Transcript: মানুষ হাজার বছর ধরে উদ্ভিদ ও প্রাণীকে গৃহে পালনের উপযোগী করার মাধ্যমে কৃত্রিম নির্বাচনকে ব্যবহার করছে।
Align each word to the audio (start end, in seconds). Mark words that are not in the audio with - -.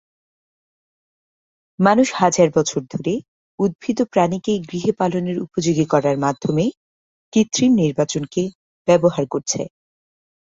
মানুষ 1.79 2.07
হাজার 2.15 2.49
বছর 2.55 2.81
ধরে 2.93 3.13
উদ্ভিদ 3.59 3.97
ও 4.01 4.05
প্রাণীকে 4.13 4.53
গৃহে 4.61 4.91
পালনের 4.99 5.37
উপযোগী 5.39 5.85
করার 5.93 6.17
মাধ্যমে 6.17 6.65
কৃত্রিম 7.33 7.71
নির্বাচনকে 7.81 8.41
ব্যবহার 8.87 9.23
করছে। 9.27 9.61